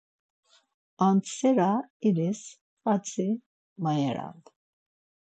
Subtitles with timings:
[1.07, 1.67] Antsera
[2.11, 2.41] iris
[2.87, 3.29] xadzi
[3.83, 4.39] mayeran.